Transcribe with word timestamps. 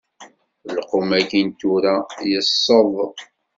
Lqum-agi 0.75 1.41
n 1.47 1.49
tura 1.59 1.95
yesseḍ. 2.31 2.93